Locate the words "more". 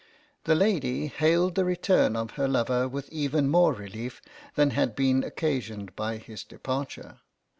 3.47-3.71